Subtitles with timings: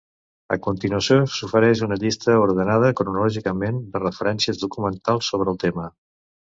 [0.53, 5.91] A continuació s’ofereix una llista, ordenada cronològicament, de referències documentals sobre el tema.